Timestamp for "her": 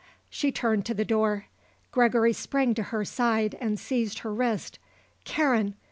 2.85-3.05, 4.25-4.33